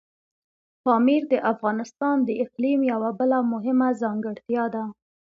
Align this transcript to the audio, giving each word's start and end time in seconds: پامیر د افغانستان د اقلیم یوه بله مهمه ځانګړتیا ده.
پامیر 0.83 1.21
د 1.33 1.35
افغانستان 1.51 2.17
د 2.23 2.29
اقلیم 2.43 2.79
یوه 2.91 3.09
بله 3.19 3.37
مهمه 3.53 3.89
ځانګړتیا 4.01 4.63
ده. 4.75 4.83